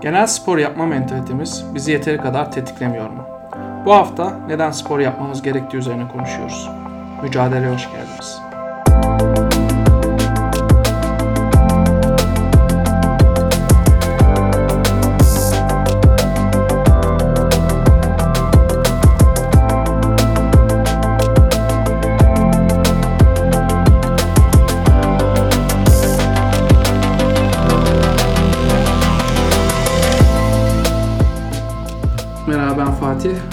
Genel 0.00 0.26
spor 0.26 0.58
yapma 0.58 0.86
mentalitemiz 0.86 1.64
bizi 1.74 1.92
yeteri 1.92 2.16
kadar 2.16 2.52
tetiklemiyor 2.52 3.10
mu? 3.10 3.22
Bu 3.84 3.94
hafta 3.94 4.36
neden 4.46 4.70
spor 4.70 4.98
yapmamız 4.98 5.42
gerektiği 5.42 5.76
üzerine 5.76 6.08
konuşuyoruz. 6.08 6.70
Mücadeleye 7.22 7.74
hoş 7.74 7.92
geldiniz. 7.92 8.49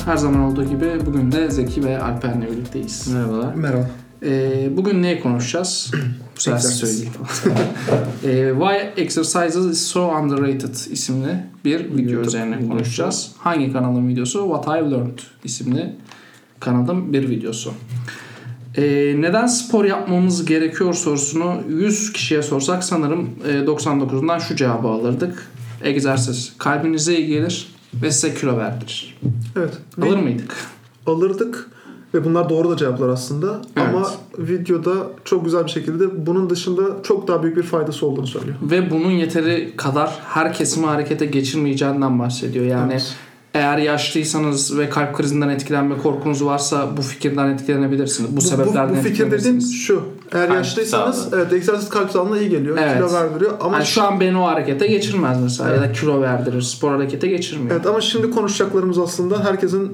Her 0.07 0.17
zaman 0.17 0.41
olduğu 0.41 0.63
gibi 0.63 1.05
bugün 1.05 1.31
de 1.31 1.51
Zeki 1.51 1.83
ve 1.83 2.01
Alper'le 2.01 2.51
birlikteyiz. 2.51 3.07
Merhabalar. 3.13 3.53
Merhaba. 3.55 3.89
Ee, 4.25 4.69
bugün 4.77 5.01
neyi 5.01 5.19
konuşacağız? 5.19 5.91
Bu 6.37 6.41
sefer 6.41 6.57
size 6.57 6.85
söyleyeyim. 6.85 7.13
ee, 8.23 8.51
Why 8.59 9.01
Exercises 9.03 9.65
is 9.65 9.81
so 9.81 10.19
underrated 10.19 10.75
isimli 10.91 11.43
bir 11.65 11.79
video 11.79 11.97
YouTube 11.97 12.27
üzerine 12.27 12.57
videosu. 12.57 12.69
konuşacağız. 12.69 13.31
Hangi 13.37 13.73
kanalın 13.73 14.07
videosu? 14.07 14.39
What 14.39 14.67
I've 14.67 14.91
Learned 14.91 15.19
isimli 15.43 15.95
kanalın 16.59 17.13
bir 17.13 17.29
videosu. 17.29 17.73
Ee, 18.77 19.15
neden 19.19 19.47
spor 19.47 19.85
yapmamız 19.85 20.45
gerekiyor 20.45 20.93
sorusunu 20.93 21.55
100 21.69 22.13
kişiye 22.13 22.41
sorsak 22.41 22.83
sanırım 22.83 23.29
e, 23.47 23.51
99'undan 23.51 24.39
şu 24.39 24.55
cevabı 24.55 24.87
alırdık. 24.87 25.51
Egzersiz 25.83 26.53
kalbinize 26.57 27.17
iyi 27.17 27.27
gelir 27.27 27.67
ve 28.03 28.11
size 28.11 28.33
kilo 28.33 28.57
verdirir. 28.57 29.17
Evet. 29.57 29.77
Alır 30.01 30.17
mıydık? 30.17 30.55
Alırdık 31.05 31.69
ve 32.13 32.25
bunlar 32.25 32.49
doğru 32.49 32.69
da 32.69 32.77
cevaplar 32.77 33.09
aslında. 33.09 33.61
Evet. 33.77 33.87
Ama 33.89 34.11
videoda 34.37 34.93
çok 35.25 35.45
güzel 35.45 35.65
bir 35.65 35.69
şekilde 35.69 36.25
bunun 36.27 36.49
dışında 36.49 36.81
çok 37.03 37.27
daha 37.27 37.43
büyük 37.43 37.57
bir 37.57 37.63
faydası 37.63 38.05
olduğunu 38.05 38.27
söylüyor. 38.27 38.55
Ve 38.61 38.91
bunun 38.91 39.11
yeteri 39.11 39.73
kadar 39.77 40.19
her 40.25 40.53
kesimi 40.53 40.85
harekete 40.85 41.25
geçirmeyeceğinden 41.25 42.19
bahsediyor. 42.19 42.65
Yani 42.65 42.91
Evet. 42.91 43.15
Eğer 43.57 43.77
yaşlıysanız 43.77 44.77
ve 44.77 44.89
kalp 44.89 45.13
krizinden 45.17 45.49
etkilenme 45.49 45.97
korkunuz 45.97 46.45
varsa 46.45 46.97
bu 46.97 47.01
fikirden 47.01 47.47
etkilenebilirsiniz. 47.49 48.37
Bu, 48.37 48.41
sebeplerden 48.41 48.89
bu, 48.89 48.93
bu 48.93 49.01
fikir 49.01 49.13
dediğim 49.13 49.33
etkilenebilirsiniz. 49.35 49.75
şu. 49.81 50.03
Eğer 50.31 50.47
Kalp 50.47 50.57
yaşlıysanız 50.57 51.33
evet 51.33 51.53
egzersiz 51.53 51.89
kalp 51.89 52.11
sağlığına 52.11 52.37
iyi 52.37 52.49
geliyor. 52.49 52.77
Evet. 52.81 52.93
Kilo 52.97 53.13
verdiriyor 53.13 53.51
ama 53.59 53.75
Yani 53.77 53.85
şu 53.85 54.03
an 54.03 54.19
beni 54.19 54.37
o 54.37 54.47
harekete 54.47 54.87
geçirmez 54.87 55.37
mesela 55.43 55.69
ya 55.69 55.81
da 55.81 55.91
kilo 55.91 56.21
verdirir. 56.21 56.61
Spor 56.61 56.91
harekete 56.91 57.27
geçirmiyor. 57.27 57.75
Evet 57.75 57.85
ama 57.85 58.01
şimdi 58.01 58.31
konuşacaklarımız 58.31 58.99
aslında 58.99 59.45
herkesin 59.45 59.91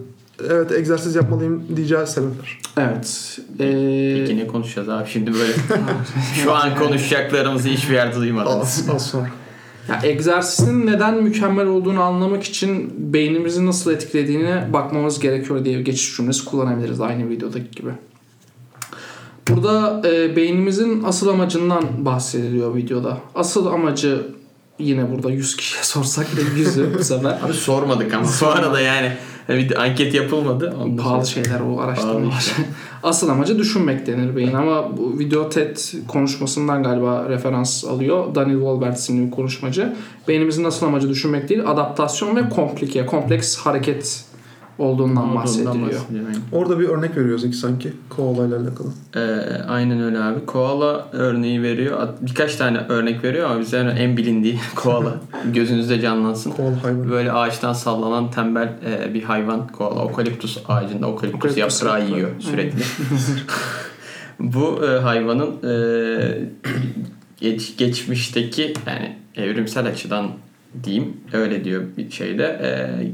evet 0.50 0.72
egzersiz 0.72 1.16
yapmalıyım 1.16 1.64
diyeceği 1.75 2.08
sebepler. 2.08 2.59
Evet. 2.78 3.38
Ee, 3.59 4.16
Peki 4.19 4.38
ne 4.38 4.47
konuşacağız 4.47 4.89
abi 4.89 5.09
şimdi 5.09 5.34
böyle 5.34 5.53
şu 6.44 6.53
an 6.53 6.75
konuşacaklarımızı 6.75 7.69
hiçbir 7.69 7.94
yerde 7.94 8.16
duymadınız. 8.16 8.58
Az, 8.58 8.89
az 8.95 9.06
sonra. 9.06 9.30
Ya 9.89 10.00
egzersizin 10.03 10.88
neden 10.88 11.23
mükemmel 11.23 11.67
olduğunu 11.67 12.02
anlamak 12.02 12.44
için 12.44 12.94
beynimizi 13.14 13.66
nasıl 13.66 13.92
etkilediğine 13.92 14.73
bakmamız 14.73 15.20
gerekiyor 15.20 15.66
diye 15.66 15.81
geçiş 15.81 16.17
cümlesi 16.17 16.45
kullanabiliriz 16.45 17.02
aynı 17.02 17.30
videodaki 17.30 17.72
gibi. 17.72 17.92
Burada 19.50 20.02
e, 20.09 20.36
beynimizin 20.36 21.03
asıl 21.03 21.28
amacından 21.28 22.06
bahsediliyor 22.06 22.75
videoda. 22.75 23.18
Asıl 23.35 23.66
amacı 23.66 24.28
yine 24.80 25.12
burada 25.12 25.31
100 25.31 25.56
kişiye 25.56 25.84
sorsak 25.84 26.38
da 26.38 26.41
100'ü 26.41 27.00
bu 27.00 27.03
sefer. 27.03 27.40
Abi 27.46 27.53
sormadık 27.53 28.13
ama 28.13 28.28
bu 28.41 28.47
arada 28.47 28.81
yani 28.81 29.12
bir 29.50 29.81
anket 29.84 30.13
yapılmadı. 30.13 30.75
Pahalı 30.97 31.28
şeyler 31.28 31.59
o 31.59 31.79
araştırmalar. 31.79 32.53
Asıl 33.03 33.30
amacı 33.30 33.59
düşünmek 33.59 34.08
denir 34.08 34.36
beyin 34.36 34.53
ama 34.53 34.97
bu 34.97 35.19
video 35.19 35.50
TED 35.50 35.78
konuşmasından 36.08 36.84
galiba 36.84 37.30
referans 37.30 37.86
alıyor. 37.86 38.36
Daniel 38.36 38.58
Wolbert 38.58 38.97
isimli 38.97 39.25
bir 39.25 39.31
konuşmacı. 39.31 39.96
Beynimizin 40.28 40.64
asıl 40.64 40.86
amacı 40.86 41.09
düşünmek 41.09 41.50
değil, 41.50 41.62
adaptasyon 41.66 42.36
ve 42.36 42.50
komplike, 42.50 43.06
kompleks 43.06 43.58
hareket 43.58 44.25
olduğundan 44.78 45.23
Olduğundan 45.23 45.35
bahsediliyor. 45.35 45.75
bahsediyor, 45.75 46.25
aynen. 46.28 46.41
Orada 46.51 46.79
bir 46.79 46.88
örnek 46.89 47.17
veriyor 47.17 47.38
Zeki 47.39 47.56
sanki 47.57 47.94
koala 48.09 48.47
ile 48.47 48.56
alakalı. 48.56 48.88
Ee, 49.16 49.19
aynen 49.67 50.01
öyle 50.03 50.19
abi. 50.19 50.45
Koala 50.45 51.07
örneği 51.11 51.61
veriyor. 51.63 52.07
Birkaç 52.22 52.56
tane 52.56 52.78
örnek 52.89 53.23
veriyor 53.23 53.50
ama 53.50 53.59
bize 53.59 53.78
en 53.78 54.17
bilindiği 54.17 54.59
koala. 54.75 55.16
Gözünüzde 55.53 56.01
canlansın. 56.01 56.51
Koala 56.51 56.84
hayvan. 56.84 57.09
Böyle 57.11 57.31
ağaçtan 57.31 57.73
sallanan 57.73 58.31
tembel 58.31 58.73
e, 58.85 59.13
bir 59.13 59.23
hayvan 59.23 59.67
koala. 59.67 60.03
Okaliptus 60.06 60.57
ağacında 60.67 61.07
okaliptus, 61.07 61.40
Okaliptus 61.51 61.81
yaprağı 61.84 62.00
yaprağı. 62.01 62.17
yiyor 62.17 62.29
sürekli. 62.40 62.79
Bu 64.40 64.85
e, 64.85 65.00
hayvanın 65.00 65.51
e, 65.69 65.73
geç, 67.38 67.78
geçmişteki 67.78 68.73
yani 68.88 69.17
evrimsel 69.35 69.85
açıdan 69.88 70.28
diyeyim 70.84 71.13
öyle 71.34 71.63
diyor 71.63 71.84
bir 71.97 72.11
şeyde 72.11 72.44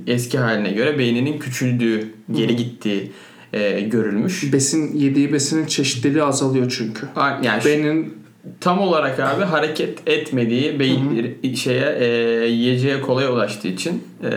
e, 0.08 0.12
eski 0.14 0.38
haline 0.38 0.72
göre 0.72 1.00
beyninin 1.00 1.40
küçüldüğü, 1.40 2.08
geri 2.32 2.56
gittiği 2.56 3.12
e, 3.54 3.82
görülmüş. 3.82 4.54
Besin, 4.54 4.98
yediği 4.98 5.34
besinin 5.34 5.66
çeşitliliği 5.66 6.24
azalıyor 6.24 6.74
çünkü. 6.78 7.08
A- 7.16 7.30
Yani 7.44 7.66
Beynin 7.66 8.14
tam 8.60 8.80
olarak 8.80 9.20
abi 9.20 9.44
hareket 9.44 10.08
etmediği 10.08 10.80
beyin 10.80 11.38
şeye 11.56 11.96
e, 12.00 12.06
yiyeceğe 12.48 13.02
kolay 13.02 13.26
ulaştığı 13.26 13.68
için 13.68 14.04
e, 14.24 14.30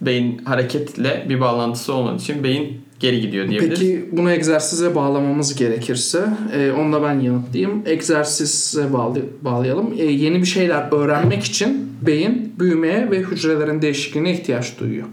beyin 0.00 0.38
hareketle 0.44 1.26
bir 1.28 1.40
bağlantısı 1.40 1.92
olmadığı 1.94 2.22
için 2.22 2.44
beyin 2.44 2.80
geri 3.02 3.20
gidiyor 3.20 3.48
diyebiliriz. 3.48 3.78
Peki 3.80 4.04
bunu 4.12 4.30
egzersize 4.30 4.94
bağlamamız 4.94 5.54
gerekirse 5.54 6.24
e, 6.54 6.72
onu 6.72 6.92
da 6.92 7.02
ben 7.02 7.20
yanıtlayayım. 7.20 7.82
Egzersize 7.86 8.92
bağlı, 8.92 9.18
bağlayalım. 9.42 9.94
E, 9.98 10.04
yeni 10.04 10.40
bir 10.40 10.46
şeyler 10.46 10.92
öğrenmek 10.92 11.44
için 11.44 11.88
beyin 12.02 12.52
büyümeye 12.58 13.10
ve 13.10 13.18
hücrelerin 13.18 13.82
değişikliğine 13.82 14.32
ihtiyaç 14.32 14.80
duyuyor. 14.80 15.06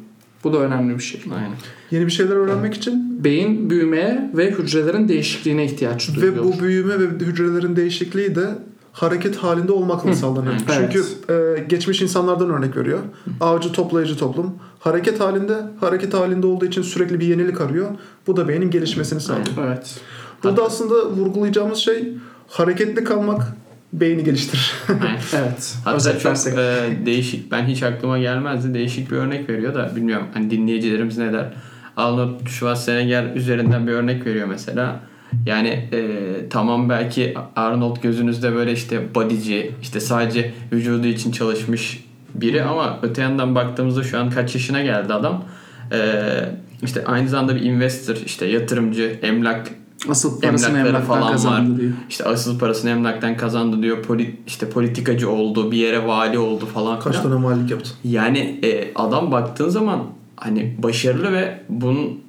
Bu 0.43 0.53
da 0.53 0.57
önemli 0.57 0.95
bir 0.97 1.03
şey. 1.03 1.21
Aynen. 1.35 1.51
Yeni 1.91 2.05
bir 2.05 2.11
şeyler 2.11 2.35
öğrenmek 2.35 2.73
için 2.73 3.23
Beyin 3.23 3.69
büyümeye 3.69 4.29
ve 4.33 4.51
hücrelerin 4.51 5.07
değişikliğine 5.07 5.65
ihtiyaç 5.65 6.15
duyuyor. 6.15 6.35
ve 6.35 6.43
bu 6.43 6.63
büyüme 6.63 6.99
ve 6.99 7.25
hücrelerin 7.25 7.75
değişikliği 7.75 8.35
de 8.35 8.45
hareket 9.01 9.35
halinde 9.35 9.71
olmakla 9.71 10.15
sağlanıyor. 10.15 10.53
Evet. 10.53 10.91
Çünkü 10.93 11.03
e, 11.33 11.63
geçmiş 11.63 12.01
insanlardan 12.01 12.49
örnek 12.49 12.77
veriyor. 12.77 12.99
Avcı 13.41 13.71
toplayıcı 13.71 14.17
toplum 14.17 14.55
hareket 14.79 15.19
halinde, 15.19 15.57
hareket 15.79 16.13
halinde 16.13 16.47
olduğu 16.47 16.65
için 16.65 16.81
sürekli 16.81 17.19
bir 17.19 17.27
yenilik 17.27 17.61
arıyor. 17.61 17.87
Bu 18.27 18.37
da 18.37 18.47
beynin 18.47 18.71
gelişmesini 18.71 19.21
sağlıyor. 19.21 19.47
Evet. 19.67 19.99
Burada 20.43 20.63
aslında 20.63 21.09
vurgulayacağımız 21.09 21.77
şey 21.77 22.13
hareketli 22.47 23.03
kalmak 23.03 23.41
beyni 23.93 24.23
geliştirir. 24.23 24.73
Evet. 25.33 25.77
Hatta 25.85 26.19
çok 26.19 26.47
e, 26.47 26.89
değişik. 27.05 27.51
Ben 27.51 27.65
hiç 27.65 27.83
aklıma 27.83 28.19
gelmezdi. 28.19 28.73
Değişik 28.73 29.11
bir 29.11 29.15
örnek 29.15 29.49
veriyor 29.49 29.75
da 29.75 29.95
bilmiyorum. 29.95 30.27
Hani 30.33 30.51
dinleyicilerimiz 30.51 31.17
ne 31.17 31.33
der? 31.33 31.53
Arnold 31.97 32.47
Schwarzenegger 32.47 33.35
üzerinden 33.35 33.87
bir 33.87 33.91
örnek 33.91 34.25
veriyor 34.25 34.47
mesela. 34.47 34.99
Yani 35.45 35.67
e, 35.67 36.21
tamam 36.49 36.89
belki 36.89 37.33
Arnold 37.55 38.01
gözünüzde 38.01 38.55
böyle 38.55 38.71
işte 38.71 39.15
bodyci, 39.15 39.71
işte 39.81 39.99
sadece 39.99 40.53
vücudu 40.71 41.07
için 41.07 41.31
çalışmış 41.31 42.03
biri 42.35 42.63
ama 42.63 42.99
öte 43.01 43.21
yandan 43.21 43.55
baktığımızda 43.55 44.03
şu 44.03 44.19
an 44.19 44.29
kaç 44.29 44.55
yaşına 44.55 44.81
geldi 44.81 45.13
adam. 45.13 45.43
E, 45.91 45.99
işte 46.83 47.05
aynı 47.05 47.29
zamanda 47.29 47.55
bir 47.55 47.61
investor, 47.61 48.15
işte 48.15 48.45
yatırımcı, 48.45 49.19
emlak 49.21 49.67
Asıl 50.09 50.41
parasını 50.41 50.79
emlakları 50.79 51.03
falan 51.03 51.31
kazandı 51.31 51.71
var. 51.71 51.79
diyor. 51.79 51.91
İşte 52.09 52.23
asıl 52.23 52.59
parasını 52.59 52.91
emlaktan 52.91 53.37
kazandı 53.37 53.81
diyor. 53.81 54.03
Poli, 54.03 54.35
işte 54.47 54.69
politikacı 54.69 55.29
oldu, 55.29 55.71
bir 55.71 55.77
yere 55.77 56.07
vali 56.07 56.39
oldu 56.39 56.65
falan 56.65 56.99
Kaç 56.99 57.19
tane 57.19 57.35
malilik 57.35 57.71
yaptı. 57.71 57.89
Yani 58.03 58.59
e, 58.63 58.91
adam 58.95 59.31
baktığın 59.31 59.69
zaman 59.69 60.03
hani 60.35 60.75
başarılı 60.83 61.33
ve 61.33 61.59
bunun 61.69 62.19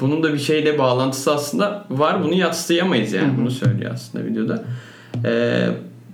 bunun 0.00 0.22
da 0.22 0.32
bir 0.34 0.38
şeyle 0.38 0.78
bağlantısı 0.78 1.34
aslında 1.34 1.84
var. 1.90 2.24
Bunu 2.24 2.34
yatsıyamayız 2.34 3.12
yani. 3.12 3.38
Bunu 3.38 3.50
söylüyor 3.50 3.90
aslında 3.94 4.24
videoda. 4.24 4.64
E, 5.24 5.64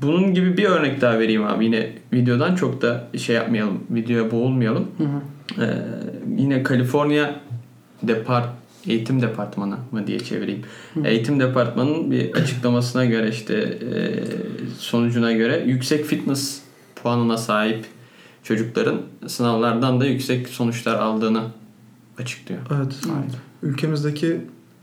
bunun 0.02 0.34
gibi 0.34 0.56
bir 0.56 0.64
örnek 0.64 1.00
daha 1.00 1.18
vereyim 1.18 1.44
abi. 1.44 1.64
Yine 1.64 1.92
videodan 2.12 2.54
çok 2.54 2.82
da 2.82 3.08
şey 3.18 3.36
yapmayalım. 3.36 3.80
Videoya 3.90 4.30
boğulmayalım. 4.30 4.88
E, 5.60 5.66
yine 6.38 6.62
Kaliforniya 6.62 7.40
Depart 8.02 8.48
Eğitim 8.86 9.22
Departmanı 9.22 9.76
mı 9.92 10.06
diye 10.06 10.20
çevireyim. 10.20 10.62
Eğitim 11.04 11.40
Departmanı'nın 11.40 12.10
bir 12.10 12.32
açıklamasına 12.32 13.04
göre 13.04 13.28
işte 13.28 13.54
e, 13.54 14.24
sonucuna 14.78 15.32
göre 15.32 15.62
yüksek 15.66 16.04
fitness 16.04 16.60
puanına 17.02 17.36
sahip 17.36 17.84
çocukların 18.42 19.02
sınavlardan 19.26 20.00
da 20.00 20.06
yüksek 20.06 20.48
sonuçlar 20.48 20.94
aldığını 20.94 21.42
açıklıyor. 22.18 22.60
Evet. 22.76 22.94
Ülkemizdeki 23.64 24.40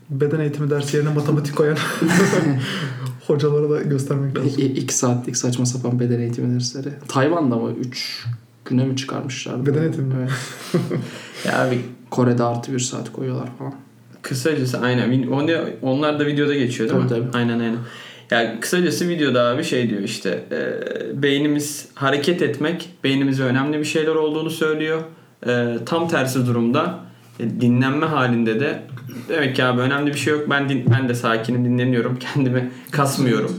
beden 0.10 0.40
eğitimi 0.40 0.70
dersi 0.70 0.98
yerine 0.98 1.14
matematik 1.14 1.56
koyan 1.56 1.78
hocalara 3.28 3.70
da 3.70 3.82
göstermek 3.82 4.38
lazım. 4.38 4.52
İ- 4.58 4.66
iki 4.66 4.94
saatlik 4.96 5.38
saçma 5.38 5.66
sapan 5.66 6.00
beden 6.00 6.20
eğitimi 6.20 6.56
dersleri. 6.56 6.90
Tayvan'da 7.08 7.56
mı 7.56 7.72
3 7.80 8.26
güne 8.66 8.86
mi 8.86 8.98
çıkarmışlar? 8.98 9.66
Beden 9.66 9.82
eğitimi 9.82 10.08
mi? 10.08 10.16
Evet. 10.74 10.84
Ya 11.46 11.62
abi 11.62 11.82
Kore'de 12.10 12.44
artı 12.44 12.74
bir 12.74 12.80
saat 12.80 13.12
koyuyorlar 13.12 13.48
falan. 13.60 13.74
Kısacası 14.22 14.80
aynen. 14.80 15.28
Onlar 15.82 16.20
da 16.20 16.26
videoda 16.26 16.54
geçiyor 16.54 16.90
değil 16.90 17.02
Tabii, 17.10 17.20
mi? 17.22 17.28
tabii. 17.32 17.38
Aynen 17.38 17.60
aynen. 17.60 17.78
Yani 18.32 18.60
kısacası 18.60 19.10
videoda 19.10 19.44
abi 19.44 19.64
şey 19.64 19.90
diyor 19.90 20.02
işte 20.02 20.44
e, 20.52 21.22
beynimiz 21.22 21.88
hareket 21.96 22.42
etmek 22.42 22.90
beynimize 23.04 23.44
önemli 23.44 23.80
bir 23.80 23.84
şeyler 23.86 24.16
olduğunu 24.16 24.50
söylüyor. 24.50 25.02
E, 25.48 25.78
tam 25.86 26.08
tersi 26.08 26.46
durumda 26.48 27.00
dinlenme 27.62 28.06
halinde 28.06 28.60
de 28.60 28.84
demek 29.30 29.56
ki 29.56 29.64
abi 29.64 29.82
önemli 29.82 30.14
bir 30.14 30.18
şey 30.18 30.34
yok. 30.34 30.50
Ben 30.50 30.70
din, 30.70 30.86
ben 30.92 31.10
de 31.10 31.16
sakinim 31.16 31.66
dinleniyorum. 31.66 32.20
Kendimi 32.34 32.72
kasmıyorum. 32.92 33.52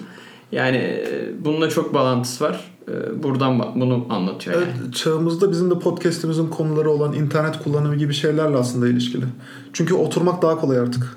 Yani 0.52 0.76
e, 0.76 1.30
bununla 1.44 1.68
çok 1.68 1.94
bağlantısı 1.94 2.44
var. 2.44 2.72
E, 2.88 3.22
buradan 3.22 3.58
bunu 3.80 4.06
anlatıyor 4.10 4.60
yani. 4.60 4.66
Evet, 4.82 4.94
çağımızda 4.94 5.50
bizim 5.50 5.70
de 5.70 5.78
podcast'imizin 5.78 6.46
konuları 6.46 6.90
olan 6.90 7.12
internet 7.12 7.62
kullanımı 7.62 7.96
gibi 7.96 8.14
şeylerle 8.14 8.56
aslında 8.56 8.88
ilişkili. 8.88 9.24
Çünkü 9.72 9.94
oturmak 9.94 10.42
daha 10.42 10.60
kolay 10.60 10.78
artık. 10.78 11.16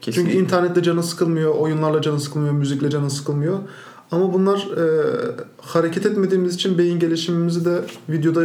Kesinlikle. 0.00 0.32
Çünkü 0.32 0.44
internette 0.44 0.82
canın 0.82 1.00
sıkılmıyor, 1.00 1.54
oyunlarla 1.54 2.02
canın 2.02 2.18
sıkılmıyor, 2.18 2.54
müzikle 2.54 2.90
canın 2.90 3.08
sıkılmıyor. 3.08 3.58
Ama 4.10 4.32
bunlar 4.32 4.58
e, 4.58 5.04
hareket 5.60 6.06
etmediğimiz 6.06 6.54
için 6.54 6.78
beyin 6.78 6.98
gelişimimizi 6.98 7.64
de 7.64 7.80
videoda 8.08 8.44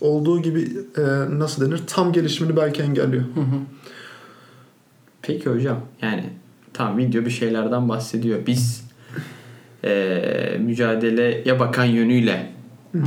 olduğu 0.00 0.42
gibi 0.42 0.68
e, 0.98 1.02
nasıl 1.38 1.66
denir 1.66 1.80
tam 1.86 2.12
gelişimini 2.12 2.56
belki 2.56 2.82
engelliyor. 2.82 3.22
Hı 3.34 3.40
hı. 3.40 3.56
Peki 5.22 5.50
hocam 5.50 5.80
yani 6.02 6.24
tam 6.72 6.98
video 6.98 7.24
bir 7.24 7.30
şeylerden 7.30 7.88
bahsediyor. 7.88 8.46
Biz 8.46 8.84
eee, 9.84 10.58
mücadeleye 10.60 11.60
bakan 11.60 11.84
yönüyle 11.84 12.52
eee, 12.94 13.00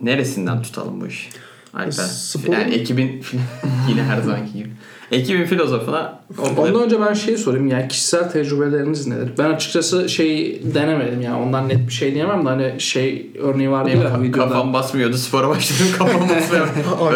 neresinden 0.00 0.62
tutalım 0.62 1.00
bu 1.00 1.06
işi? 1.06 1.28
Alper. 1.74 1.90
Sporun- 1.92 2.52
Yani 2.52 2.74
ekibin 2.74 3.22
yine 3.88 4.02
her 4.02 4.22
zamanki 4.22 4.52
gibi. 4.52 4.70
Ekibin 5.12 5.44
filozofuna 5.44 6.18
Ondan 6.58 6.82
önce 6.82 7.00
ben 7.00 7.12
şeyi 7.12 7.38
sorayım 7.38 7.66
yani 7.66 7.88
kişisel 7.88 8.30
tecrübeleriniz 8.30 9.06
nedir? 9.06 9.30
Ben 9.38 9.50
açıkçası 9.50 10.08
şey 10.08 10.62
denemedim 10.74 11.20
yani 11.20 11.42
ondan 11.42 11.68
net 11.68 11.86
bir 11.88 11.92
şey 11.92 12.14
diyemem 12.14 12.44
de 12.44 12.48
hani 12.48 12.80
şey 12.80 13.30
örneği 13.42 13.70
vardı 13.70 13.88
benim 13.92 14.02
ya 14.02 14.08
ka- 14.08 14.22
videoda. 14.22 14.48
kafam 14.48 14.72
basmıyordu 14.72 15.16
spora 15.16 15.48
başladım 15.48 15.86
kafam 15.98 16.20
basmıyor. 16.28 16.68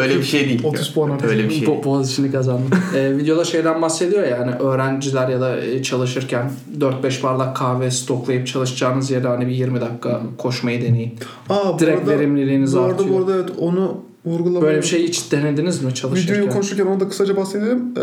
Öyle 0.03 0.19
bir 0.19 0.23
şey 0.23 0.49
değil. 0.49 0.65
30 0.65 0.93
puan 0.95 1.11
artık. 1.11 1.31
Öyle 1.31 1.45
bir 1.45 1.51
şey 1.55 1.67
Bu 1.67 1.71
değil. 1.73 1.85
Boğaziçi'ni 1.85 2.33
kazandım. 2.33 2.71
Ee, 2.97 3.17
videoda 3.17 3.45
şeyden 3.45 3.83
bahsediyor 3.83 4.23
ya 4.23 4.29
yani 4.29 4.55
öğrenciler 4.55 5.29
ya 5.29 5.41
da 5.41 5.61
e, 5.61 5.83
çalışırken 5.83 6.51
4-5 6.79 7.23
bardak 7.23 7.57
kahve 7.57 7.91
stoklayıp 7.91 8.47
çalışacağınız 8.47 9.11
yere 9.11 9.29
hani 9.29 9.47
bir 9.47 9.53
20 9.53 9.81
dakika 9.81 10.21
koşmayı 10.39 10.83
deneyin. 10.83 11.15
Aa, 11.49 11.75
bu 11.75 11.79
Direkt 11.79 11.99
arada, 11.99 12.11
verimliliğiniz 12.11 12.77
bu 12.77 12.81
arada, 12.81 12.93
artıyor. 12.95 13.11
Bu 13.11 13.19
arada 13.19 13.35
evet 13.35 13.49
onu 13.59 13.97
vurgulamayı... 14.27 14.63
Böyle 14.63 14.83
bir 14.83 14.87
şey 14.87 15.09
hiç 15.09 15.33
denediniz 15.33 15.83
mi 15.83 15.95
çalışırken? 15.95 16.35
Videoyu 16.35 16.53
konuşurken 16.53 16.87
onu 16.87 17.01
da 17.01 17.09
kısaca 17.09 17.37
bahsedelim. 17.37 17.95
Ee, 17.99 18.03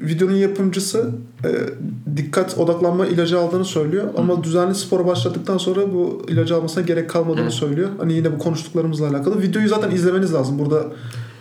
videonun 0.00 0.36
yapımcısı 0.36 1.10
e, 1.44 1.48
dikkat 2.16 2.58
odaklanma 2.58 3.06
ilacı 3.06 3.38
aldığını 3.38 3.64
söylüyor. 3.64 4.08
Ama 4.16 4.44
düzenli 4.44 4.74
spora 4.74 5.06
başladıktan 5.06 5.58
sonra 5.58 5.92
bu 5.92 6.22
ilacı 6.28 6.56
almasına 6.56 6.84
gerek 6.84 7.10
kalmadığını 7.10 7.46
Hı. 7.46 7.50
söylüyor. 7.50 7.88
Hani 7.98 8.12
yine 8.12 8.32
bu 8.32 8.38
konuştuklarımızla 8.38 9.08
alakalı. 9.08 9.42
Videoyu 9.42 9.68
zaten 9.68 9.90
izlemeniz 9.90 10.34
lazım. 10.34 10.58
Burada 10.58 10.86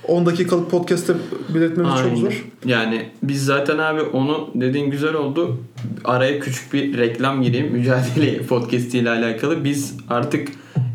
10 0.08 0.26
dakikalık 0.26 0.72
podcast'te 0.72 1.14
belirtmemiz 1.56 1.94
çok 1.94 2.06
Aynen. 2.06 2.16
zor. 2.16 2.46
Yani 2.66 3.10
biz 3.24 3.46
zaten 3.46 3.78
abi 3.78 4.02
onu 4.02 4.50
dediğin 4.56 4.92
güzel 4.92 5.14
oldu. 5.14 5.58
Araya 6.04 6.40
küçük 6.40 6.74
bir 6.74 6.98
reklam 6.98 7.42
gireyim. 7.42 7.72
Mücadele 7.72 8.42
podcast 8.50 8.96
ile 8.96 9.10
alakalı. 9.10 9.64
Biz 9.64 9.94
artık 10.10 10.48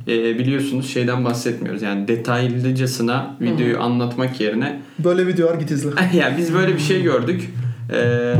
e, 0.08 0.38
biliyorsunuz 0.38 0.90
şeyden 0.90 1.24
bahsetmiyoruz. 1.24 1.82
Yani 1.82 2.08
detaylıcasına 2.08 3.36
videoyu 3.40 3.82
anlatmak 3.82 4.40
yerine 4.40 4.82
Böyle 4.98 5.26
videolar 5.26 5.54
git 5.54 5.70
izle. 5.70 5.90
yani 6.14 6.38
biz 6.38 6.54
böyle 6.54 6.74
bir 6.74 6.80
şey 6.80 7.02
gördük. 7.02 7.50
Ee, 7.90 8.34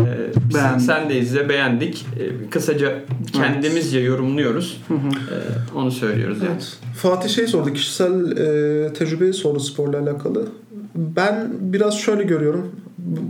sen, 0.52 0.55
Beğendik. 0.55 0.87
sen 0.87 1.11
de 1.11 1.19
izle 1.19 1.49
beğendik. 1.49 2.06
Ee, 2.20 2.50
kısaca 2.50 2.99
kendimizce 3.32 3.99
yorumluyoruz. 4.00 4.82
Hı 4.88 4.94
hı. 4.94 5.08
Ee, 5.08 5.78
onu 5.78 5.90
söylüyoruz 5.90 6.38
yani. 6.43 6.50
Evet. 6.52 6.78
Fatih 6.96 7.28
şey 7.31 7.46
sordu. 7.46 7.72
Kişisel 7.72 8.37
e, 8.37 8.93
tecrübeyi 8.93 9.32
sordu 9.32 9.60
sporla 9.60 9.99
alakalı. 9.99 10.49
Ben 10.94 11.49
biraz 11.60 11.99
şöyle 11.99 12.22
görüyorum. 12.22 12.70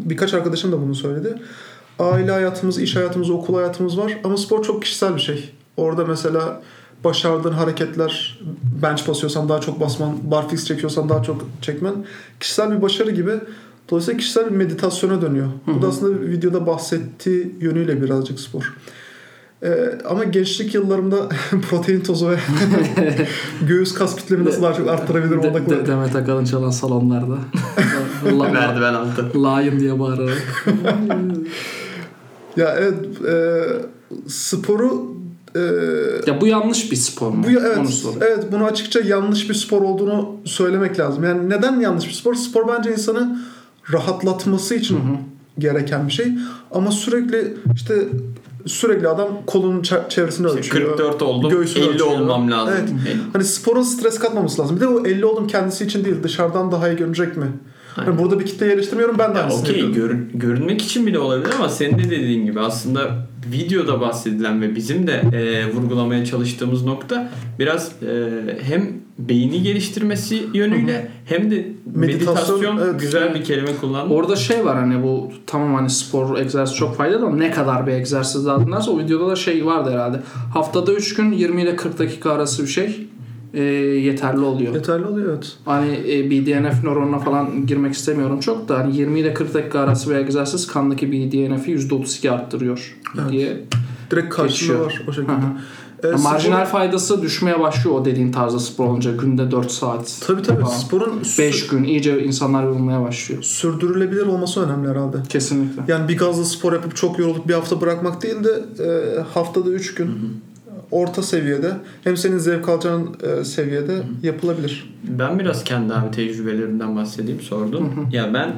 Birkaç 0.05 0.35
arkadaşım 0.35 0.73
da 0.73 0.83
bunu 0.83 0.95
söyledi. 0.95 1.35
Aile 1.99 2.31
hayatımız, 2.31 2.79
iş 2.79 2.97
hayatımız, 2.97 3.31
okul 3.31 3.55
hayatımız 3.55 3.99
var. 3.99 4.19
Ama 4.25 4.37
spor 4.37 4.63
çok 4.63 4.83
kişisel 4.83 5.17
bir 5.17 5.21
şey. 5.21 5.51
Orada 5.77 6.05
mesela 6.05 6.63
başardığın 7.05 7.53
hareketler 7.53 8.41
bench 8.83 9.09
basıyorsan 9.09 9.49
daha 9.49 9.61
çok 9.61 9.81
basman, 9.81 10.13
barfix 10.31 10.65
çekiyorsan 10.67 11.09
daha 11.09 11.23
çok 11.23 11.45
çekmen 11.63 11.95
kişisel 12.41 12.77
bir 12.77 12.83
başarı 12.83 13.11
gibi. 13.11 13.33
Dolayısıyla 13.91 14.19
kişisel 14.19 14.47
bir 14.47 14.57
meditasyona 14.57 15.23
dönüyor. 15.23 15.47
Bu 15.67 15.83
da 15.83 15.89
aslında 15.89 16.21
videoda 16.21 16.67
bahsettiği 16.67 17.55
yönüyle 17.61 18.03
birazcık 18.03 18.41
spor. 18.41 18.75
Ee, 19.63 19.99
ama 20.09 20.25
gençlik 20.25 20.75
yıllarımda 20.75 21.17
protein 21.71 22.01
tozu 22.01 22.29
ve 22.31 22.37
göğüs 23.69 23.95
kas 23.95 24.17
kütlemi 24.17 24.45
nasıl 24.45 24.63
daha 24.63 24.75
çok 24.75 24.89
arttırabilirim 24.89 25.43
De, 25.43 25.55
de, 25.71 25.87
Demet 25.87 26.17
Akalın 26.17 26.45
çalan 26.45 26.71
salonlarda. 26.71 27.39
La- 28.39 28.49
Merdiven 28.53 28.95
altı. 28.95 29.31
Lion 29.35 29.81
diye 29.81 30.01
bağırarak. 30.01 30.67
Ya 32.57 32.77
evet 32.79 33.23
e, 33.29 33.63
sporu 34.29 35.14
e, 35.57 35.61
Ya 36.27 36.41
bu 36.41 36.47
yanlış 36.47 36.91
bir 36.93 36.97
spor 36.97 37.31
mu? 37.31 37.45
bu 37.45 37.49
Onu 37.49 37.67
evet 37.67 38.05
evet 38.21 38.45
bunu 38.53 38.65
açıkça 38.65 39.01
yanlış 39.01 39.49
bir 39.51 39.55
spor 39.55 39.83
olduğunu 39.83 40.37
söylemek 40.45 40.99
lazım. 40.99 41.25
Yani 41.25 41.51
neden 41.51 41.81
yanlış 41.81 42.09
bir 42.09 42.13
spor? 42.13 42.35
Spor 42.35 42.69
bence 42.69 42.93
insanı 42.93 43.39
rahatlatması 43.93 44.75
için 44.75 44.99
gereken 45.59 46.09
bir 46.09 46.13
şey. 46.13 46.27
Ama 46.71 46.91
sürekli 46.91 47.57
işte 47.75 48.09
sürekli 48.67 49.09
adam 49.09 49.29
kolunun 49.47 49.83
çe- 49.83 50.09
çevresini 50.09 50.47
İşte 50.47 50.59
ölçüyor. 50.59 50.97
44 50.97 51.23
oldum, 51.23 51.51
göğsünü 51.51 51.85
50 51.85 51.91
ölçüyor. 51.93 52.11
olmam 52.11 52.51
lazım. 52.51 52.75
Evet. 52.79 52.89
Hani 53.33 53.45
sporun 53.45 53.83
stres 53.83 54.19
katmaması 54.19 54.63
lazım. 54.63 54.77
Bir 54.77 54.81
de 54.81 54.89
o 54.89 55.07
50 55.07 55.25
oldum 55.27 55.47
kendisi 55.47 55.85
için 55.85 56.05
değil 56.05 56.17
dışarıdan 56.23 56.73
daha 56.73 56.89
iyi 56.89 56.97
görünecek 56.97 57.37
mi? 57.37 57.47
Hani 57.95 58.19
burada 58.19 58.41
bir 58.41 58.47
kitle 58.47 58.67
yerleştirmiyorum 58.67 59.19
ben 59.19 59.35
de 59.35 59.39
aynısını 59.39 59.71
okey 59.71 59.93
görün, 59.93 60.31
görünmek 60.35 60.83
için 60.83 61.07
bile 61.07 61.19
olabilir 61.19 61.51
ama 61.59 61.69
senin 61.69 61.99
de 61.99 62.11
dediğin 62.11 62.47
gibi 62.47 62.61
aslında 62.61 63.27
videoda 63.53 64.01
bahsedilen 64.01 64.63
ve 64.63 64.75
bizim 64.75 65.07
de 65.07 65.13
e, 65.13 65.73
vurgulamaya 65.73 66.25
çalıştığımız 66.25 66.85
nokta 66.85 67.31
biraz 67.59 67.93
e, 68.03 68.31
hem 68.63 69.05
beyni 69.19 69.63
geliştirmesi 69.63 70.43
yönüyle 70.55 71.09
hem 71.25 71.51
de 71.51 71.69
meditasyon, 71.95 72.35
Meditasyon, 72.35 72.79
evet. 72.79 73.01
güzel 73.01 73.35
bir 73.35 73.45
kelime 73.45 73.77
kullandım. 73.81 74.17
Orada 74.17 74.37
şey 74.37 74.65
var 74.65 74.77
hani 74.77 75.03
bu 75.03 75.33
tamam 75.47 75.75
hani 75.75 75.91
spor 75.91 76.39
egzersiz 76.39 76.77
çok 76.77 76.97
faydalı 76.97 77.27
ama 77.27 77.37
ne 77.37 77.51
kadar 77.51 77.87
bir 77.87 77.93
egzersiz 77.93 78.47
lazımlarsa 78.47 78.91
o 78.91 78.99
videoda 78.99 79.31
da 79.31 79.37
şey 79.37 79.67
vardı 79.67 79.91
herhalde. 79.91 80.21
Haftada 80.55 80.93
3 80.93 81.15
gün 81.15 81.33
20 81.33 81.63
ile 81.63 81.77
40 81.77 81.99
dakika 81.99 82.33
arası 82.33 82.63
bir 82.63 82.69
şey 82.69 83.07
e, 83.55 83.63
yeterli 83.63 84.41
oluyor. 84.41 84.75
Yeterli 84.75 85.05
oluyor 85.07 85.29
evet. 85.33 85.53
Hani 85.65 85.93
e, 86.09 86.31
BDNF 86.31 86.85
nöronuna 86.85 87.19
falan 87.19 87.67
girmek 87.67 87.93
istemiyorum 87.95 88.41
çok 88.41 88.69
da 88.69 88.79
hani 88.79 88.97
20 88.97 89.21
ile 89.21 89.35
40 89.35 89.55
dakika 89.55 89.81
arası 89.81 90.11
bir 90.11 90.15
egzersiz 90.15 90.67
kandaki 90.67 91.13
BDNF'i 91.13 91.73
%32 91.73 92.31
arttırıyor 92.31 92.97
Evet. 93.21 93.31
diye. 93.33 93.61
Direkt 94.11 94.35
karşılığı 94.35 94.81
var 94.81 95.03
o 95.09 95.13
şekilde. 95.13 95.33
Hı 95.33 95.37
hı. 95.37 95.41
Ee, 96.05 96.07
Ya 96.09 96.13
spor- 96.15 96.23
marjinal 96.23 96.65
faydası 96.65 97.23
düşmeye 97.23 97.61
başlıyor 97.61 97.97
o 98.01 98.05
dediğin 98.05 98.33
tarzda 98.33 98.59
spor 98.59 98.87
olunca 98.87 99.13
günde 99.17 99.51
4 99.51 99.71
saat. 99.71 100.19
Tabii 100.27 100.43
tabii 100.43 100.63
falan. 100.63 100.73
sporun 100.75 101.21
sü- 101.21 101.39
5 101.39 101.67
gün 101.67 101.85
iyice 101.85 102.25
insanlar 102.25 102.65
yorulmaya 102.65 103.03
başlıyor. 103.03 103.43
sürdürülebilir 103.43 104.27
olması 104.27 104.61
önemli 104.67 104.89
herhalde. 104.89 105.17
Kesinlikle. 105.29 105.83
Yani 105.89 106.09
bir 106.09 106.19
gazla 106.19 106.45
spor 106.45 106.73
yapıp 106.73 106.97
çok 106.97 107.19
yorulup 107.19 107.49
bir 107.49 107.55
hafta 107.55 107.81
bırakmak 107.81 108.23
değil 108.23 108.37
de 108.45 108.65
e, 108.85 109.21
haftada 109.35 109.71
3 109.71 109.95
gün 109.95 110.11
orta 110.95 111.23
seviyede 111.23 111.73
hem 112.05 112.17
senin 112.17 112.39
zevk 112.39 112.69
alacağın 112.69 113.17
e, 113.41 113.45
seviyede 113.45 114.03
yapılabilir. 114.23 114.95
Ben 115.05 115.39
biraz 115.39 115.65
kendi 115.65 115.95
abi 115.95 116.11
tecrübelerimden 116.11 116.97
bahsedeyim 116.97 117.41
sordum. 117.41 118.09
Ya 118.13 118.35
ben 118.35 118.51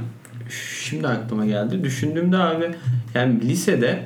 şimdi 0.82 1.08
aklıma 1.08 1.46
geldi. 1.46 1.84
Düşündüğümde 1.84 2.36
abi 2.36 2.70
yani 3.14 3.40
lisede 3.40 4.02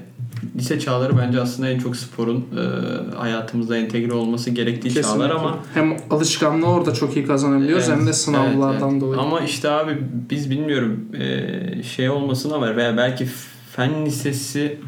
lise 0.57 0.81
çağları 0.81 1.19
bence 1.19 1.41
aslında 1.41 1.69
en 1.71 1.79
çok 1.79 1.97
sporun 1.97 2.37
e, 2.39 3.17
hayatımızda 3.17 3.77
entegre 3.77 4.13
olması 4.13 4.51
gerektiği 4.51 4.95
çağlar 4.95 5.03
Kesinlikle. 5.05 5.35
ama 5.35 5.59
Hem 5.75 5.97
alışkanlığı 6.11 6.67
orada 6.67 6.95
çok 6.95 7.17
iyi 7.17 7.27
kazanabiliyoruz 7.27 7.89
Evet, 7.89 7.99
hem 7.99 8.07
de 8.07 8.13
sınavlardan 8.13 8.73
evet, 8.73 8.93
evet. 8.93 9.01
dolayı. 9.01 9.21
Ama 9.21 9.41
işte 9.41 9.71
abi 9.71 9.99
biz 10.31 10.51
bilmiyorum 10.51 11.01
e, 11.19 11.83
şey 11.83 12.11
olmasına 12.11 12.61
var 12.61 12.77
veya 12.77 12.97
belki 12.97 13.27
fen 13.73 14.07
lisesi 14.07 14.79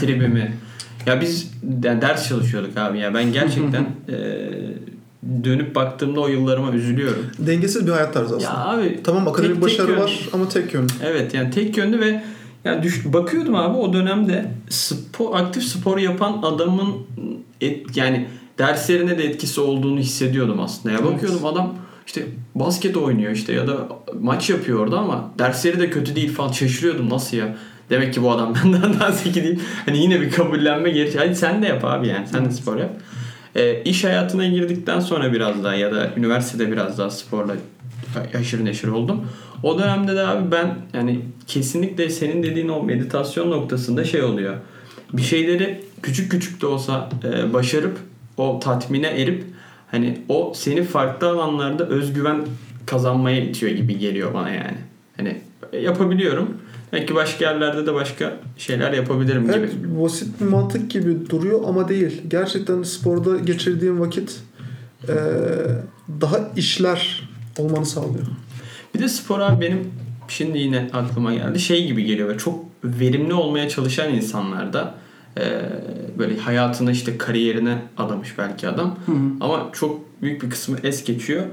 tribi 0.00 0.28
mi? 0.28 0.52
Ya 1.06 1.20
biz 1.20 1.50
yani 1.84 2.02
ders 2.02 2.28
çalışıyorduk 2.28 2.76
abi 2.76 2.98
ya 2.98 3.14
ben 3.14 3.32
gerçekten 3.32 3.82
e, 4.08 4.14
dönüp 5.44 5.74
baktığımda 5.74 6.20
o 6.20 6.28
yıllarıma 6.28 6.72
üzülüyorum. 6.72 7.26
Dengesiz 7.38 7.86
bir 7.86 7.92
hayat 7.92 8.14
tarzı 8.14 8.36
aslında. 8.36 8.50
Ya 8.52 8.64
abi 8.66 9.00
tamam 9.04 9.28
akademik 9.28 9.54
tek- 9.54 9.62
tek 9.68 9.78
başarı 9.78 9.92
yön- 9.92 10.00
var 10.00 10.28
ama 10.32 10.48
tek 10.48 10.74
yönlü. 10.74 10.86
Evet 11.04 11.34
yani 11.34 11.50
tek 11.50 11.76
yönlü 11.76 12.00
ve 12.00 12.22
yani 12.64 12.82
düş, 12.82 13.04
bakıyordum 13.04 13.54
abi 13.54 13.76
o 13.78 13.92
dönemde 13.92 14.50
spor 14.68 15.36
aktif 15.40 15.62
spor 15.64 15.98
yapan 15.98 16.40
adamın 16.42 16.94
et, 17.60 17.96
yani 17.96 18.28
derslerine 18.58 19.18
de 19.18 19.24
etkisi 19.24 19.60
olduğunu 19.60 19.98
hissediyordum 20.00 20.60
aslında. 20.60 20.94
Ya 20.94 21.00
Evet. 21.02 21.14
bakıyordum 21.14 21.46
adam 21.46 21.74
işte 22.06 22.26
basket 22.54 22.96
oynuyor 22.96 23.32
işte 23.32 23.52
ya 23.52 23.66
da 23.68 23.88
maç 24.20 24.50
yapıyor 24.50 24.78
orada 24.78 24.98
ama 24.98 25.30
dersleri 25.38 25.80
de 25.80 25.90
kötü 25.90 26.16
değil 26.16 26.32
falan 26.32 26.52
şaşırıyordum 26.52 27.10
nasıl 27.10 27.36
ya. 27.36 27.56
Demek 27.90 28.14
ki 28.14 28.22
bu 28.22 28.30
adam 28.30 28.54
benden 28.64 29.00
daha 29.00 29.10
zeki 29.10 29.44
değil. 29.44 29.60
Hani 29.86 29.98
yine 29.98 30.20
bir 30.20 30.30
kabullenme 30.30 30.90
geri. 30.90 31.18
Hadi 31.18 31.36
sen 31.36 31.62
de 31.62 31.66
yap 31.66 31.84
abi 31.84 32.08
yani. 32.08 32.26
Sen 32.28 32.44
de 32.44 32.50
spor 32.50 32.76
yap. 32.76 32.90
Ee, 33.56 33.82
iş 33.82 34.04
hayatına 34.04 34.46
girdikten 34.46 35.00
sonra 35.00 35.32
biraz 35.32 35.64
daha 35.64 35.74
ya 35.74 35.92
da 35.92 36.10
üniversitede 36.16 36.72
biraz 36.72 36.98
daha 36.98 37.10
sporla 37.10 37.54
aşırı 38.34 38.64
neşir 38.64 38.88
oldum. 38.88 39.26
O 39.62 39.78
dönemde 39.78 40.16
de 40.16 40.26
abi 40.26 40.50
ben 40.50 40.74
yani 40.94 41.20
kesinlikle 41.46 42.10
senin 42.10 42.42
dediğin 42.42 42.68
o 42.68 42.82
meditasyon 42.82 43.50
noktasında 43.50 44.04
şey 44.04 44.22
oluyor. 44.22 44.54
Bir 45.12 45.22
şeyleri 45.22 45.80
küçük 46.02 46.30
küçük 46.30 46.62
de 46.62 46.66
olsa 46.66 47.08
e, 47.24 47.52
başarıp 47.52 47.98
o 48.36 48.60
tatmine 48.60 49.06
erip 49.06 49.44
hani 49.90 50.18
o 50.28 50.52
seni 50.56 50.84
farklı 50.84 51.28
alanlarda 51.28 51.86
özgüven 51.86 52.40
kazanmaya 52.86 53.40
itiyor 53.40 53.72
gibi 53.72 53.98
geliyor 53.98 54.34
bana 54.34 54.50
yani. 54.50 54.76
Hani 55.16 55.40
e, 55.72 55.78
yapabiliyorum. 55.78 56.58
Belki 56.92 57.14
başka 57.14 57.44
yerlerde 57.44 57.86
de 57.86 57.94
başka 57.94 58.36
şeyler 58.58 58.92
yapabilirim 58.92 59.42
gibi. 59.42 59.52
Evet, 59.52 59.72
basit 59.84 60.40
bir 60.40 60.46
mantık 60.46 60.90
gibi 60.90 61.30
duruyor 61.30 61.60
ama 61.66 61.88
değil. 61.88 62.22
Gerçekten 62.28 62.82
sporda 62.82 63.38
geçirdiğin 63.38 64.00
vakit 64.00 64.40
e, 65.08 65.14
daha 66.20 66.38
işler 66.56 67.28
olmanı 67.58 67.86
sağlıyor. 67.86 68.26
Bir 68.94 69.00
de 69.00 69.08
spor 69.08 69.40
abi 69.40 69.60
benim 69.60 69.90
şimdi 70.28 70.58
yine 70.58 70.90
aklıma 70.92 71.34
geldi. 71.34 71.60
Şey 71.60 71.86
gibi 71.86 72.04
geliyor 72.04 72.28
ve 72.28 72.38
çok 72.38 72.64
verimli 72.84 73.34
olmaya 73.34 73.68
çalışan 73.68 74.14
insanlarda 74.14 74.94
e, 75.38 75.42
böyle 76.18 76.38
hayatını 76.38 76.92
işte 76.92 77.18
kariyerine 77.18 77.78
adamış 77.96 78.38
belki 78.38 78.68
adam. 78.68 78.98
Hı 79.06 79.12
hı. 79.12 79.16
Ama 79.40 79.70
çok 79.72 80.00
büyük 80.22 80.42
bir 80.42 80.50
kısmı 80.50 80.76
es 80.82 81.04
geçiyor. 81.04 81.44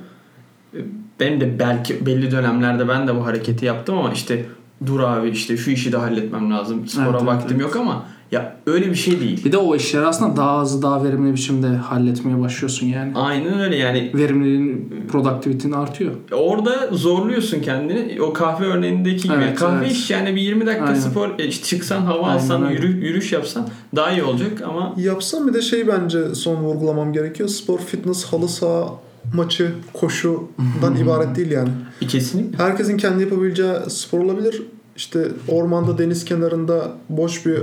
Benim 1.19 1.41
de 1.41 1.59
belki 1.59 2.05
belli 2.05 2.31
dönemlerde 2.31 2.87
ben 2.87 3.07
de 3.07 3.15
bu 3.15 3.25
hareketi 3.25 3.65
yaptım 3.65 3.97
ama 3.97 4.13
işte 4.13 4.45
dur 4.85 4.99
abi 4.99 5.29
işte 5.29 5.57
şu 5.57 5.71
işi 5.71 5.91
de 5.91 5.97
halletmem 5.97 6.51
lazım. 6.51 6.87
Spora 6.87 7.09
Evet, 7.09 7.25
vaktim 7.25 7.51
evet. 7.51 7.61
yok 7.61 7.75
ama 7.75 8.05
ya 8.31 8.55
öyle 8.65 8.89
bir 8.89 8.95
şey 8.95 9.19
değil. 9.19 9.45
Bir 9.45 9.51
de 9.51 9.57
o 9.57 9.75
işleri 9.75 10.05
aslında 10.05 10.37
daha 10.37 10.61
hızlı, 10.61 10.81
daha 10.81 11.03
verimli 11.03 11.33
biçimde 11.33 11.67
halletmeye 11.67 12.39
başlıyorsun 12.41 12.87
yani. 12.87 13.11
Aynen 13.15 13.59
öyle 13.59 13.75
yani 13.75 14.11
Verimliliğin, 14.13 15.03
productivity'nin 15.11 15.73
artıyor. 15.73 16.11
Orada 16.31 16.89
zorluyorsun 16.91 17.61
kendini. 17.61 18.21
O 18.21 18.33
kahve 18.33 18.65
örneğindeki 18.65 19.23
gibi. 19.23 19.33
Evet, 19.33 19.59
kahve 19.59 19.77
evet. 19.85 19.91
iş 19.91 20.09
yani 20.09 20.35
bir 20.35 20.41
20 20.41 20.65
dakika 20.65 20.85
Aynen. 20.85 20.99
spor 20.99 21.39
e, 21.39 21.51
çıksan 21.51 22.01
hava 22.01 22.23
Aynen 22.27 22.35
alsan 22.35 22.63
öyle. 22.63 22.73
yürü, 22.73 23.05
yürüyüş 23.05 23.31
yapsan 23.31 23.67
daha 23.95 24.11
iyi 24.11 24.23
olacak 24.23 24.61
ama 24.67 24.93
Yapsam 24.97 25.47
bir 25.47 25.53
de 25.53 25.61
şey 25.61 25.87
bence 25.87 26.35
son 26.35 26.55
vurgulamam 26.55 27.13
gerekiyor. 27.13 27.49
Spor, 27.49 27.79
fitness, 27.79 28.25
halı 28.25 28.47
saha 28.47 28.93
maçı, 29.33 29.71
koşudan 29.93 30.95
ibaret 31.01 31.35
değil 31.35 31.51
yani. 31.51 31.69
kesinlikle 32.07 32.63
Herkesin 32.63 32.97
kendi 32.97 33.23
yapabileceği 33.23 33.73
spor 33.87 34.19
olabilir. 34.19 34.63
İşte 34.95 35.27
ormanda, 35.47 35.97
deniz 35.97 36.25
kenarında 36.25 36.91
boş 37.09 37.45
bir 37.45 37.57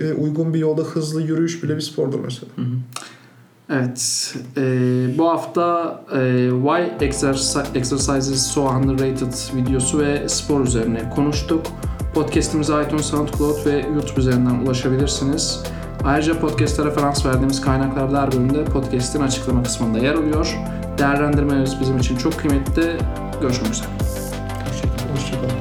e, 0.00 0.12
uygun 0.14 0.54
bir 0.54 0.58
yolda 0.58 0.82
hızlı 0.82 1.22
yürüyüş 1.22 1.62
bile 1.62 1.76
bir 1.76 1.80
spordur 1.80 2.20
mesela. 2.20 2.52
Evet. 3.70 4.34
e, 4.56 4.62
bu 5.18 5.28
hafta 5.28 6.00
e, 6.12 6.50
Why 6.62 7.06
Exercise, 7.06 7.60
Exercise 7.74 8.32
is 8.32 8.42
so 8.42 8.62
underrated 8.62 9.56
videosu 9.56 9.98
ve 9.98 10.28
spor 10.28 10.64
üzerine 10.64 11.10
konuştuk. 11.14 11.66
Podcast'imize 12.14 12.82
iTunes, 12.86 13.06
SoundCloud 13.06 13.66
ve 13.66 13.86
YouTube 13.94 14.20
üzerinden 14.20 14.54
ulaşabilirsiniz. 14.54 15.62
Ayrıca 16.04 16.40
podcast'e 16.40 16.84
referans 16.84 17.26
verdiğimiz 17.26 17.60
kaynaklar 17.60 18.12
der 18.12 18.32
bölümünde 18.32 18.64
podcast'in 18.64 19.20
açıklama 19.20 19.62
kısmında 19.62 19.98
yer 19.98 20.14
alıyor. 20.14 20.56
Değerlendirmeniz 21.00 21.80
bizim 21.80 21.98
için 21.98 22.16
çok 22.16 22.38
kıymetli. 22.38 22.96
Görüşmek 23.40 23.72
üzere. 23.72 23.88
Hoşçakalın. 25.12 25.59